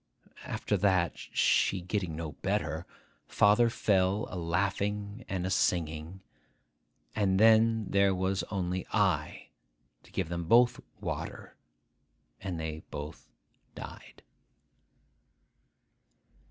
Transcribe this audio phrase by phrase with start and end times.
[0.45, 2.87] After that, she getting no better,
[3.27, 6.21] father fell a laughing and a singing;
[7.15, 9.49] and then there was only I
[10.01, 11.55] to give them both water,
[12.39, 13.29] and they both
[13.75, 14.23] died.